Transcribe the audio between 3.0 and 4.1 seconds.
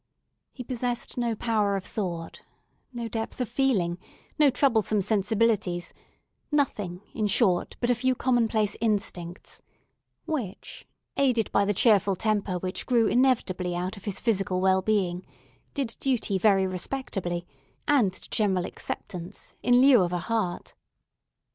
depth of feeling,